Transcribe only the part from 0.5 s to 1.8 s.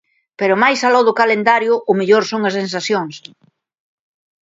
máis aló do calendario